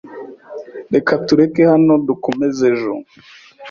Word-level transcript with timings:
Reka 0.93 1.11
tureke 1.25 1.61
hano 1.71 1.93
dukomeze 2.07 2.61
ejo. 2.73 2.93